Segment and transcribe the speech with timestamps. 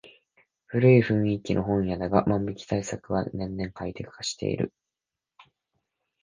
[0.65, 4.73] 古い雰囲気の本屋だが万引き対策は年々ハイテク化している